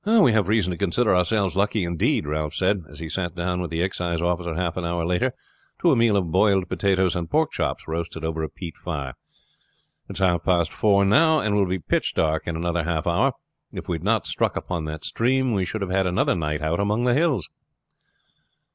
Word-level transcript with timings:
"We 0.03 0.31
have 0.31 0.47
reason 0.47 0.71
to 0.71 0.77
consider 0.77 1.15
ourselves 1.15 1.55
lucky 1.55 1.83
indeed," 1.83 2.25
Ralph 2.25 2.55
said, 2.55 2.85
as 2.89 2.97
he 2.97 3.07
sat 3.07 3.35
down 3.35 3.61
with 3.61 3.69
the 3.69 3.83
excise 3.83 4.19
officer 4.19 4.55
half 4.55 4.75
an 4.75 4.83
hour 4.83 5.05
later 5.05 5.31
to 5.79 5.91
a 5.91 5.95
meal 5.95 6.17
of 6.17 6.31
boiled 6.31 6.67
potatoes 6.67 7.15
and 7.15 7.29
pork 7.29 7.51
chops 7.51 7.87
roasted 7.87 8.25
over 8.25 8.41
a 8.41 8.49
peat 8.49 8.77
fire. 8.77 9.13
"It's 10.09 10.17
half 10.17 10.43
past 10.43 10.73
four 10.73 11.05
now, 11.05 11.39
and 11.39 11.53
will 11.55 11.67
be 11.67 11.77
pitch 11.77 12.15
dark 12.15 12.47
in 12.47 12.55
another 12.55 12.83
half 12.85 13.05
hour. 13.05 13.33
If 13.71 13.87
we 13.87 13.93
had 13.97 14.03
not 14.03 14.25
struck 14.25 14.55
upon 14.57 14.85
that 14.85 15.05
stream 15.05 15.53
we 15.53 15.65
should 15.65 15.81
have 15.81 15.91
had 15.91 16.07
another 16.07 16.33
night 16.33 16.63
out 16.63 16.79
among 16.79 17.03
the 17.03 17.13
hills." 17.13 17.47